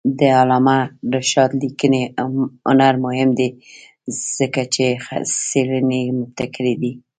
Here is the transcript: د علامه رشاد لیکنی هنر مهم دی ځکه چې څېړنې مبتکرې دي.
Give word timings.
د 0.19 0.21
علامه 0.39 0.79
رشاد 1.15 1.51
لیکنی 1.63 2.01
هنر 2.67 2.93
مهم 3.05 3.29
دی 3.39 3.49
ځکه 4.37 4.61
چې 4.73 4.85
څېړنې 5.47 6.01
مبتکرې 6.19 6.73
دي. 6.81 6.93